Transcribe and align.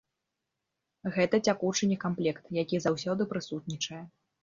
Гэта 1.17 1.35
цякучы 1.51 1.83
некамплект, 1.93 2.43
які 2.65 2.83
заўсёды 2.89 3.31
прысутнічае. 3.37 4.05